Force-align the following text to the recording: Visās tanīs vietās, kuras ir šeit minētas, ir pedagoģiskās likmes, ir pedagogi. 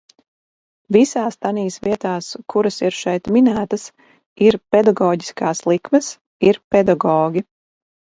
Visās 0.95 1.35
tanīs 1.45 1.75
vietās, 1.87 2.29
kuras 2.53 2.79
ir 2.87 2.95
šeit 2.99 3.29
minētas, 3.35 3.83
ir 4.47 4.57
pedagoģiskās 4.77 5.61
likmes, 5.73 6.09
ir 6.51 6.59
pedagogi. 6.77 7.45